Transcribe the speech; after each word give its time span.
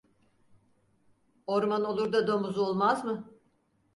Orman 1.47 1.83
olur 1.83 2.13
da 2.13 2.27
domuz 2.27 2.57
olmaz 2.57 3.05
mı? 3.05 3.27